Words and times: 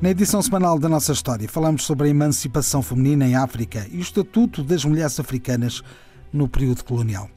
Na 0.00 0.10
edição 0.10 0.40
semanal 0.40 0.78
da 0.78 0.88
nossa 0.88 1.10
história, 1.10 1.48
falamos 1.48 1.84
sobre 1.84 2.06
a 2.06 2.10
emancipação 2.10 2.80
feminina 2.80 3.26
em 3.26 3.34
África 3.34 3.84
e 3.90 3.96
o 3.96 4.00
estatuto 4.00 4.62
das 4.62 4.84
mulheres 4.84 5.18
africanas 5.18 5.82
no 6.32 6.48
período 6.48 6.84
colonial. 6.84 7.28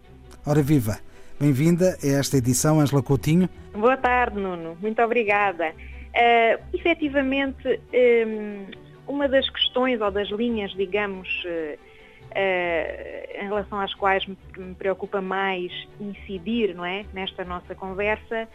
Ora 0.46 0.62
viva! 0.62 1.00
Bem-vinda 1.40 1.98
a 2.04 2.08
esta 2.08 2.38
edição, 2.38 2.80
Angela 2.80 3.02
Coutinho. 3.02 3.50
Boa 3.74 3.98
tarde, 3.98 4.40
Nuno. 4.40 4.78
Muito 4.80 5.02
obrigada. 5.02 5.70
Uh, 5.70 6.64
efetivamente, 6.72 7.82
um, 8.28 8.68
uma 9.08 9.28
das 9.28 9.50
questões 9.50 10.00
ou 10.00 10.12
das 10.12 10.30
linhas, 10.30 10.72
digamos, 10.74 11.28
uh, 11.46 11.80
uh, 11.80 13.44
em 13.44 13.48
relação 13.48 13.80
às 13.80 13.96
quais 13.96 14.24
me 14.28 14.76
preocupa 14.78 15.20
mais 15.20 15.72
incidir 16.00 16.76
não 16.76 16.86
é, 16.86 17.08
nesta 17.12 17.44
nossa 17.44 17.74
conversa 17.74 18.48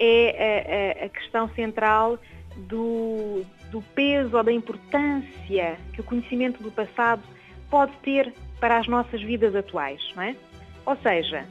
é 0.00 0.98
a, 0.98 1.02
a, 1.02 1.06
a 1.06 1.08
questão 1.08 1.48
central 1.50 2.18
do, 2.56 3.42
do 3.70 3.82
peso 3.94 4.36
ou 4.36 4.42
da 4.42 4.52
importância 4.52 5.78
que 5.92 6.00
o 6.00 6.04
conhecimento 6.04 6.62
do 6.62 6.70
passado 6.70 7.22
pode 7.70 7.92
ter 8.02 8.32
para 8.60 8.78
as 8.78 8.86
nossas 8.86 9.22
vidas 9.22 9.54
atuais, 9.54 10.00
não 10.14 10.22
é? 10.22 10.36
Ou 10.86 10.96
seja, 10.96 11.44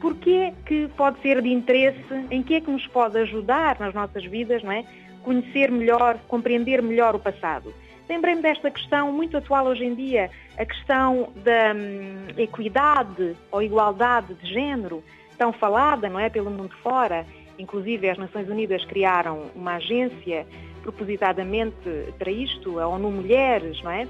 porquê 0.00 0.52
que 0.66 0.88
pode 0.96 1.20
ser 1.20 1.40
de 1.40 1.52
interesse, 1.52 2.26
em 2.30 2.42
que 2.42 2.54
é 2.54 2.60
que 2.60 2.70
nos 2.70 2.86
pode 2.86 3.18
ajudar 3.18 3.78
nas 3.78 3.94
nossas 3.94 4.24
vidas, 4.24 4.62
não 4.62 4.72
é? 4.72 4.84
Conhecer 5.22 5.70
melhor, 5.70 6.18
compreender 6.28 6.82
melhor 6.82 7.14
o 7.14 7.18
passado. 7.18 7.72
Lembrei-me 8.08 8.42
desta 8.42 8.70
questão 8.70 9.10
muito 9.10 9.36
atual 9.36 9.66
hoje 9.66 9.84
em 9.84 9.94
dia, 9.94 10.30
a 10.58 10.64
questão 10.66 11.32
da 11.36 11.74
hum, 11.74 12.26
equidade 12.36 13.34
ou 13.50 13.62
igualdade 13.62 14.34
de 14.34 14.52
género, 14.52 15.02
tão 15.38 15.52
falada, 15.52 16.08
não 16.08 16.20
é, 16.20 16.28
pelo 16.28 16.50
mundo 16.50 16.74
fora, 16.82 17.26
Inclusive, 17.58 18.08
as 18.08 18.18
Nações 18.18 18.48
Unidas 18.48 18.84
criaram 18.84 19.50
uma 19.54 19.76
agência 19.76 20.46
propositadamente 20.82 21.76
para 22.18 22.30
isto, 22.30 22.78
a 22.78 22.86
ONU 22.86 23.10
Mulheres, 23.10 23.82
não 23.82 23.90
é? 23.90 24.06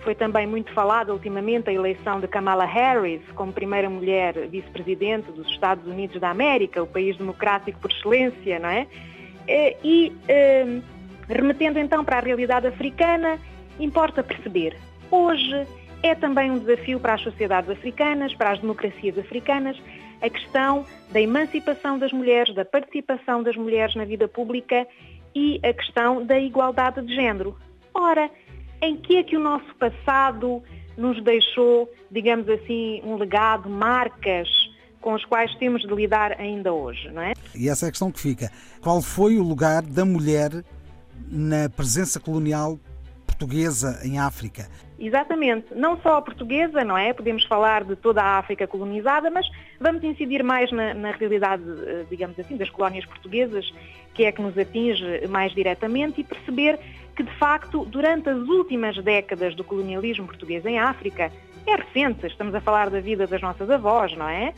Foi 0.00 0.14
também 0.14 0.46
muito 0.46 0.72
falada 0.72 1.12
ultimamente 1.12 1.68
a 1.68 1.72
eleição 1.72 2.20
de 2.20 2.26
Kamala 2.26 2.64
Harris 2.64 3.20
como 3.34 3.52
primeira 3.52 3.88
mulher 3.88 4.48
vice-presidente 4.48 5.30
dos 5.32 5.46
Estados 5.48 5.86
Unidos 5.86 6.20
da 6.20 6.30
América, 6.30 6.82
o 6.82 6.86
país 6.86 7.16
democrático 7.16 7.78
por 7.80 7.90
excelência, 7.90 8.58
não 8.58 8.68
é? 8.68 8.86
E, 9.82 10.12
eh, 10.28 10.80
remetendo 11.28 11.78
então 11.78 12.04
para 12.04 12.18
a 12.18 12.20
realidade 12.20 12.66
africana, 12.66 13.38
importa 13.78 14.22
perceber, 14.22 14.76
hoje 15.10 15.66
é 16.02 16.14
também 16.14 16.50
um 16.50 16.58
desafio 16.58 16.98
para 16.98 17.14
as 17.14 17.22
sociedades 17.22 17.70
africanas, 17.70 18.34
para 18.34 18.52
as 18.52 18.60
democracias 18.60 19.18
africanas, 19.18 19.80
a 20.20 20.28
questão 20.28 20.84
da 21.10 21.20
emancipação 21.20 21.98
das 21.98 22.12
mulheres, 22.12 22.54
da 22.54 22.64
participação 22.64 23.42
das 23.42 23.56
mulheres 23.56 23.94
na 23.94 24.04
vida 24.04 24.28
pública 24.28 24.86
e 25.34 25.60
a 25.62 25.72
questão 25.72 26.24
da 26.24 26.38
igualdade 26.38 27.02
de 27.02 27.14
género. 27.14 27.56
Ora, 27.94 28.30
em 28.82 28.96
que 28.96 29.16
é 29.16 29.22
que 29.22 29.36
o 29.36 29.40
nosso 29.40 29.74
passado 29.76 30.62
nos 30.96 31.22
deixou, 31.22 31.90
digamos 32.10 32.48
assim, 32.48 33.00
um 33.04 33.16
legado, 33.16 33.68
marcas 33.68 34.48
com 35.00 35.14
as 35.14 35.24
quais 35.24 35.54
temos 35.56 35.82
de 35.82 35.94
lidar 35.94 36.38
ainda 36.38 36.72
hoje, 36.72 37.10
não 37.10 37.22
é? 37.22 37.32
E 37.54 37.68
essa 37.68 37.86
é 37.86 37.88
a 37.88 37.90
questão 37.90 38.12
que 38.12 38.20
fica. 38.20 38.50
Qual 38.82 39.00
foi 39.00 39.38
o 39.38 39.42
lugar 39.42 39.82
da 39.82 40.04
mulher 40.04 40.50
na 41.30 41.70
presença 41.70 42.20
colonial 42.20 42.78
portuguesa 43.26 44.00
em 44.04 44.18
África? 44.18 44.68
Exatamente, 45.00 45.74
não 45.74 45.98
só 46.02 46.18
a 46.18 46.22
portuguesa, 46.22 46.84
não 46.84 46.96
é? 46.96 47.14
Podemos 47.14 47.42
falar 47.44 47.84
de 47.84 47.96
toda 47.96 48.20
a 48.20 48.36
África 48.36 48.66
colonizada, 48.66 49.30
mas 49.30 49.48
vamos 49.80 50.04
incidir 50.04 50.44
mais 50.44 50.70
na, 50.70 50.92
na, 50.92 51.10
realidade, 51.12 51.62
eh, 51.86 52.04
digamos 52.10 52.38
assim, 52.38 52.54
das 52.54 52.68
colónias 52.68 53.06
portuguesas, 53.06 53.72
que 54.12 54.24
é 54.24 54.30
que 54.30 54.42
nos 54.42 54.58
atinge 54.58 55.26
mais 55.26 55.54
diretamente, 55.54 56.20
e 56.20 56.24
perceber 56.24 56.78
que, 57.16 57.22
de 57.22 57.34
facto, 57.38 57.86
durante 57.86 58.28
as 58.28 58.46
últimas 58.46 59.02
décadas 59.02 59.54
do 59.54 59.64
colonialismo 59.64 60.26
português 60.26 60.66
em 60.66 60.78
África, 60.78 61.32
é 61.66 61.76
recente, 61.76 62.26
estamos 62.26 62.54
a 62.54 62.60
falar 62.60 62.90
da 62.90 63.00
vida 63.00 63.26
das 63.26 63.40
nossas 63.40 63.70
avós, 63.70 64.14
não 64.14 64.28
é? 64.28 64.52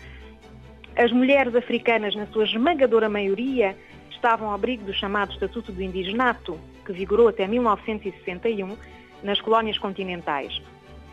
As 0.96 1.12
mulheres 1.12 1.54
africanas, 1.54 2.16
na 2.16 2.26
sua 2.26 2.42
esmagadora 2.42 3.08
maioria, 3.08 3.76
estavam 4.10 4.48
ao 4.48 4.54
abrigo 4.54 4.84
do 4.84 4.92
chamado 4.92 5.32
Estatuto 5.32 5.70
do 5.70 5.80
Indigenato, 5.80 6.58
que 6.84 6.92
vigorou 6.92 7.28
até 7.28 7.46
1961, 7.46 8.76
nas 9.22 9.40
colónias 9.40 9.78
continentais. 9.78 10.60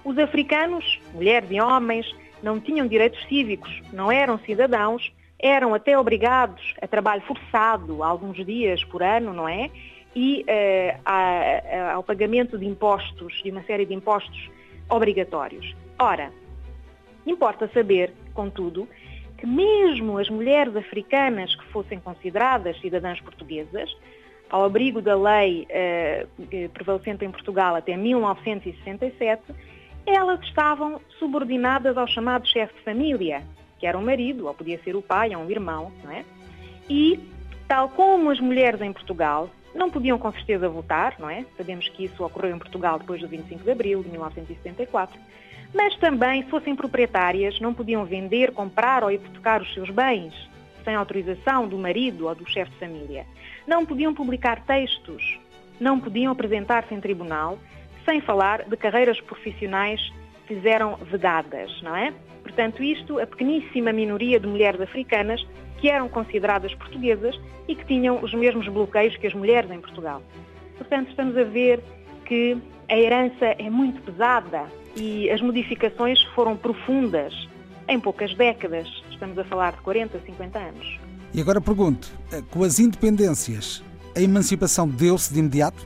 Os 0.03 0.17
africanos, 0.17 0.99
mulheres 1.13 1.49
e 1.51 1.59
homens, 1.59 2.15
não 2.41 2.59
tinham 2.59 2.87
direitos 2.87 3.21
cívicos, 3.27 3.81
não 3.91 4.11
eram 4.11 4.39
cidadãos, 4.39 5.11
eram 5.37 5.73
até 5.73 5.97
obrigados 5.97 6.73
a 6.81 6.87
trabalho 6.87 7.21
forçado 7.21 8.03
alguns 8.03 8.43
dias 8.45 8.83
por 8.83 9.03
ano, 9.03 9.33
não 9.33 9.47
é? 9.47 9.69
E 10.15 10.41
uh, 10.41 11.01
a, 11.05 11.19
a, 11.19 11.93
ao 11.93 12.03
pagamento 12.03 12.57
de 12.57 12.65
impostos, 12.65 13.41
de 13.43 13.51
uma 13.51 13.63
série 13.63 13.85
de 13.85 13.93
impostos 13.93 14.49
obrigatórios. 14.89 15.75
Ora, 15.97 16.31
importa 17.25 17.69
saber, 17.73 18.13
contudo, 18.33 18.87
que 19.37 19.45
mesmo 19.45 20.17
as 20.17 20.29
mulheres 20.29 20.75
africanas 20.75 21.55
que 21.55 21.65
fossem 21.67 21.99
consideradas 21.99 22.79
cidadãs 22.81 23.21
portuguesas 23.21 23.89
ao 24.49 24.65
abrigo 24.65 25.01
da 25.01 25.15
lei 25.15 25.65
eh, 25.69 26.25
prevalecente 26.73 27.23
em 27.23 27.31
Portugal 27.31 27.75
até 27.75 27.95
1967, 27.95 29.43
elas 30.05 30.41
estavam 30.41 30.99
subordinadas 31.19 31.97
ao 31.97 32.07
chamado 32.07 32.47
chefe 32.47 32.73
de 32.73 32.81
família, 32.81 33.43
que 33.77 33.85
era 33.85 33.97
o 33.97 34.01
marido, 34.01 34.47
ou 34.47 34.53
podia 34.53 34.81
ser 34.83 34.95
o 34.95 35.01
pai 35.01 35.35
ou 35.35 35.43
um 35.43 35.49
irmão, 35.49 35.91
não 36.03 36.11
é? 36.11 36.25
E, 36.89 37.19
tal 37.67 37.89
como 37.89 38.31
as 38.31 38.39
mulheres 38.39 38.81
em 38.81 38.91
Portugal, 38.91 39.49
não 39.75 39.89
podiam 39.89 40.17
com 40.17 40.31
certeza 40.31 40.67
votar, 40.67 41.15
não 41.19 41.29
é? 41.29 41.45
Sabemos 41.55 41.87
que 41.89 42.05
isso 42.05 42.23
ocorreu 42.23 42.55
em 42.55 42.59
Portugal 42.59 42.97
depois 42.97 43.21
do 43.21 43.27
25 43.27 43.63
de 43.63 43.71
abril 43.71 44.01
de 44.01 44.09
1974, 44.09 45.19
mas 45.73 45.95
também, 45.97 46.43
se 46.43 46.49
fossem 46.49 46.75
proprietárias, 46.75 47.59
não 47.59 47.73
podiam 47.73 48.03
vender, 48.03 48.51
comprar 48.51 49.03
ou 49.03 49.11
hipotecar 49.11 49.61
os 49.61 49.71
seus 49.75 49.91
bens 49.91 50.33
sem 50.89 50.95
autorização 50.95 51.67
do 51.67 51.77
marido 51.77 52.27
ou 52.27 52.33
do 52.33 52.49
chefe 52.49 52.71
de 52.71 52.77
família 52.77 53.23
não 53.67 53.85
podiam 53.85 54.11
publicar 54.11 54.65
textos, 54.65 55.39
não 55.79 55.99
podiam 55.99 56.31
apresentar-se 56.31 56.91
em 56.95 56.99
tribunal, 56.99 57.59
sem 58.03 58.19
falar 58.21 58.63
de 58.63 58.75
carreiras 58.75 59.21
profissionais 59.21 60.01
que 60.47 60.55
lhes 60.55 60.65
eram 60.65 60.95
vedadas, 60.95 61.79
não 61.83 61.95
é? 61.95 62.11
Portanto, 62.41 62.81
isto, 62.81 63.19
a 63.19 63.27
pequeníssima 63.27 63.93
minoria 63.93 64.39
de 64.39 64.47
mulheres 64.47 64.81
africanas 64.81 65.45
que 65.77 65.87
eram 65.87 66.09
consideradas 66.09 66.73
portuguesas 66.73 67.39
e 67.67 67.75
que 67.75 67.85
tinham 67.85 68.23
os 68.23 68.33
mesmos 68.33 68.67
bloqueios 68.67 69.15
que 69.17 69.27
as 69.27 69.33
mulheres 69.35 69.69
em 69.69 69.79
Portugal. 69.79 70.23
Portanto, 70.75 71.09
estamos 71.09 71.37
a 71.37 71.43
ver 71.43 71.79
que 72.25 72.57
a 72.89 72.97
herança 72.97 73.45
é 73.59 73.69
muito 73.69 74.01
pesada 74.01 74.65
e 74.95 75.29
as 75.29 75.39
modificações 75.39 76.19
foram 76.33 76.57
profundas 76.57 77.47
em 77.87 77.99
poucas 77.99 78.33
décadas. 78.33 78.87
Estamos 79.19 79.37
a 79.37 79.43
falar 79.43 79.73
de 79.73 79.81
40, 79.81 80.17
50 80.17 80.57
anos. 80.57 80.97
E 81.33 81.41
agora 81.41 81.59
pergunto, 81.59 82.07
eh, 82.31 82.41
com 82.49 82.63
as 82.63 82.79
independências, 82.79 83.83
a 84.15 84.21
emancipação 84.21 84.87
deu-se 84.87 85.33
de 85.33 85.39
imediato? 85.41 85.85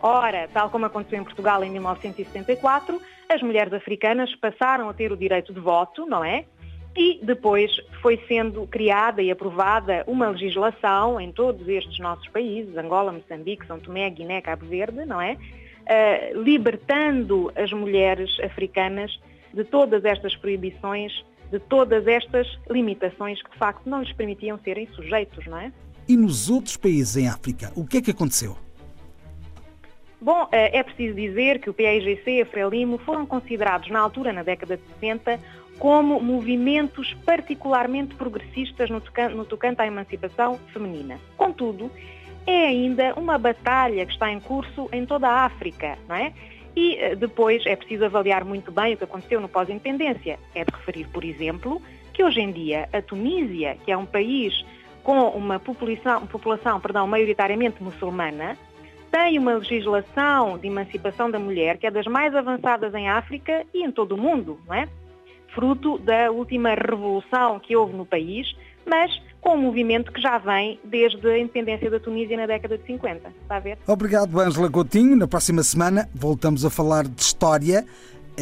Ora, 0.00 0.48
tal 0.54 0.70
como 0.70 0.86
aconteceu 0.86 1.18
em 1.18 1.24
Portugal 1.24 1.64
em 1.64 1.70
1974, 1.72 3.02
as 3.28 3.42
mulheres 3.42 3.72
africanas 3.72 4.32
passaram 4.36 4.88
a 4.88 4.94
ter 4.94 5.10
o 5.10 5.16
direito 5.16 5.52
de 5.52 5.58
voto, 5.58 6.06
não 6.06 6.24
é? 6.24 6.44
E 6.96 7.18
depois 7.20 7.72
foi 8.00 8.22
sendo 8.28 8.64
criada 8.68 9.20
e 9.20 9.32
aprovada 9.32 10.04
uma 10.06 10.28
legislação 10.28 11.20
em 11.20 11.32
todos 11.32 11.66
estes 11.66 11.98
nossos 11.98 12.28
países, 12.28 12.76
Angola, 12.76 13.10
Moçambique, 13.10 13.66
São 13.66 13.80
Tomé, 13.80 14.08
Guiné, 14.08 14.40
Cabo 14.40 14.66
Verde, 14.66 15.04
não 15.04 15.20
é? 15.20 15.32
Uh, 15.32 16.42
libertando 16.42 17.50
as 17.56 17.72
mulheres 17.72 18.30
africanas 18.38 19.10
de 19.52 19.64
todas 19.64 20.04
estas 20.04 20.36
proibições 20.36 21.12
de 21.50 21.58
todas 21.58 22.06
estas 22.06 22.46
limitações 22.70 23.42
que 23.42 23.50
de 23.50 23.56
facto 23.56 23.88
não 23.88 24.00
lhes 24.00 24.12
permitiam 24.12 24.58
serem 24.58 24.86
sujeitos, 24.88 25.46
não 25.46 25.58
é? 25.58 25.72
E 26.08 26.16
nos 26.16 26.48
outros 26.48 26.76
países 26.76 27.16
em 27.16 27.28
África, 27.28 27.72
o 27.74 27.86
que 27.86 27.98
é 27.98 28.02
que 28.02 28.10
aconteceu? 28.10 28.56
Bom, 30.20 30.48
eh, 30.50 30.78
é 30.78 30.82
preciso 30.82 31.14
dizer 31.14 31.60
que 31.60 31.70
o 31.70 31.74
PAIGC 31.74 32.28
e 32.30 32.42
a 32.42 32.46
Frelimo 32.46 32.98
foram 32.98 33.24
considerados 33.24 33.88
na 33.88 34.00
altura, 34.00 34.32
na 34.32 34.42
década 34.42 34.76
de 34.76 34.82
60, 34.94 35.38
como 35.78 36.20
movimentos 36.20 37.14
particularmente 37.24 38.14
progressistas 38.16 38.90
no 38.90 39.00
tocante, 39.00 39.34
no 39.34 39.44
tocante 39.44 39.80
à 39.80 39.86
emancipação 39.86 40.58
feminina. 40.72 41.20
Contudo, 41.36 41.90
é 42.46 42.66
ainda 42.66 43.14
uma 43.14 43.38
batalha 43.38 44.04
que 44.04 44.12
está 44.12 44.32
em 44.32 44.40
curso 44.40 44.88
em 44.92 45.06
toda 45.06 45.28
a 45.28 45.44
África, 45.44 45.96
não 46.08 46.16
é? 46.16 46.32
E 46.78 46.96
eh, 46.96 47.16
depois 47.16 47.66
é 47.66 47.74
preciso 47.74 48.04
avaliar 48.04 48.44
muito 48.44 48.70
bem 48.70 48.94
o 48.94 48.96
que 48.96 49.02
aconteceu 49.02 49.40
no 49.40 49.48
pós-independência. 49.48 50.38
É 50.54 50.64
de 50.64 50.70
referir, 50.70 51.08
por 51.08 51.24
exemplo, 51.24 51.82
que 52.14 52.22
hoje 52.22 52.40
em 52.40 52.52
dia 52.52 52.88
a 52.92 53.02
Tunísia, 53.02 53.76
que 53.84 53.90
é 53.90 53.96
um 53.96 54.06
país 54.06 54.64
com 55.02 55.28
uma 55.30 55.58
população, 55.58 56.24
população 56.28 56.78
perdão, 56.78 57.04
maioritariamente 57.08 57.82
muçulmana, 57.82 58.56
tem 59.10 59.40
uma 59.40 59.54
legislação 59.54 60.56
de 60.56 60.68
emancipação 60.68 61.28
da 61.28 61.40
mulher 61.40 61.78
que 61.78 61.86
é 61.88 61.90
das 61.90 62.06
mais 62.06 62.32
avançadas 62.32 62.94
em 62.94 63.08
África 63.08 63.66
e 63.74 63.82
em 63.84 63.90
todo 63.90 64.12
o 64.12 64.20
mundo, 64.20 64.60
não 64.64 64.74
é? 64.76 64.86
Fruto 65.52 65.98
da 65.98 66.30
última 66.30 66.74
revolução 66.74 67.58
que 67.58 67.74
houve 67.74 67.96
no 67.96 68.06
país, 68.06 68.54
mas 68.86 69.20
com 69.40 69.54
um 69.54 69.62
movimento 69.62 70.12
que 70.12 70.20
já 70.20 70.38
vem 70.38 70.78
desde 70.84 71.26
a 71.26 71.38
independência 71.38 71.90
da 71.90 72.00
Tunísia 72.00 72.36
na 72.36 72.46
década 72.46 72.76
de 72.76 72.84
50. 72.86 73.28
Está 73.42 73.56
a 73.56 73.60
ver? 73.60 73.78
Obrigado, 73.86 74.38
Ângela 74.40 74.70
Coutinho. 74.70 75.16
Na 75.16 75.26
próxima 75.26 75.62
semana 75.62 76.08
voltamos 76.14 76.64
a 76.64 76.70
falar 76.70 77.06
de 77.06 77.22
história 77.22 77.84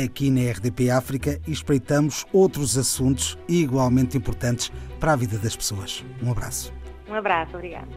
aqui 0.04 0.31
na 0.31 0.50
RDP 0.50 0.90
África 0.90 1.40
e 1.46 1.52
espreitamos 1.52 2.26
outros 2.32 2.76
assuntos 2.76 3.38
igualmente 3.48 4.16
importantes 4.16 4.70
para 5.00 5.12
a 5.12 5.16
vida 5.16 5.38
das 5.38 5.56
pessoas. 5.56 6.04
Um 6.22 6.31
abraço. 6.31 6.72
Um 7.08 7.14
abraço, 7.14 7.54
obrigado. 7.54 7.88